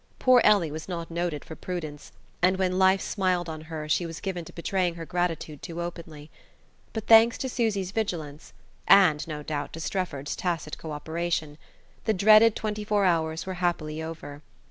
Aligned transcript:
Poor 0.17 0.41
Ellie 0.43 0.71
was 0.71 0.89
not 0.89 1.11
noted 1.11 1.45
for 1.45 1.55
prudence, 1.55 2.11
and 2.41 2.57
when 2.57 2.79
life 2.79 3.01
smiled 3.01 3.47
on 3.47 3.61
her 3.69 3.87
she 3.87 4.07
was 4.07 4.19
given 4.19 4.43
to 4.45 4.51
betraying 4.51 4.95
her 4.95 5.05
gratitude 5.05 5.61
too 5.61 5.79
openly; 5.79 6.31
but 6.91 7.05
thanks 7.05 7.37
to 7.37 7.47
Susy's 7.47 7.91
vigilance 7.91 8.51
(and, 8.87 9.27
no 9.27 9.43
doubt, 9.43 9.73
to 9.73 9.79
Strefford's 9.79 10.35
tacit 10.35 10.79
co 10.79 10.91
operation), 10.91 11.55
the 12.05 12.13
dreaded 12.15 12.55
twenty 12.55 12.83
four 12.83 13.05
hours 13.05 13.45
were 13.45 13.53
happily 13.61 14.01
over. 14.01 14.41